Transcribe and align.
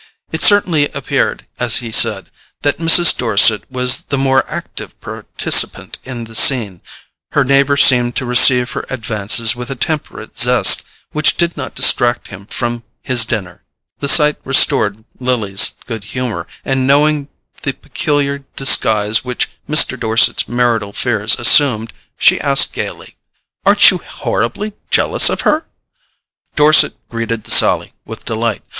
It 0.31 0.41
certainly 0.41 0.89
appeared, 0.95 1.45
as 1.59 1.75
he 1.75 1.91
said, 1.91 2.31
that 2.63 2.79
Mrs. 2.79 3.15
Dorset 3.15 3.69
was 3.71 3.99
the 4.05 4.17
more 4.17 4.43
active 4.49 4.99
participant 4.99 5.99
in 6.03 6.23
the 6.23 6.33
scene: 6.33 6.81
her 7.33 7.43
neighbour 7.43 7.77
seemed 7.77 8.15
to 8.15 8.25
receive 8.25 8.71
her 8.71 8.83
advances 8.89 9.55
with 9.55 9.69
a 9.69 9.75
temperate 9.75 10.39
zest 10.39 10.81
which 11.11 11.37
did 11.37 11.55
not 11.55 11.75
distract 11.75 12.29
him 12.29 12.47
from 12.47 12.81
his 13.03 13.25
dinner. 13.25 13.61
The 13.99 14.07
sight 14.07 14.37
restored 14.43 15.05
Lily's 15.19 15.73
good 15.85 16.05
humour, 16.05 16.47
and 16.65 16.87
knowing 16.87 17.29
the 17.61 17.73
peculiar 17.73 18.39
disguise 18.55 19.23
which 19.23 19.49
Mr. 19.69 19.99
Dorset's 19.99 20.47
marital 20.47 20.93
fears 20.93 21.37
assumed, 21.37 21.93
she 22.17 22.41
asked 22.41 22.73
gaily: 22.73 23.17
"Aren't 23.67 23.91
you 23.91 23.99
horribly 23.99 24.73
jealous 24.89 25.29
of 25.29 25.41
her?" 25.41 25.67
Dorset 26.55 26.95
greeted 27.09 27.43
the 27.43 27.51
sally 27.51 27.93
with 28.03 28.25
delight. 28.25 28.63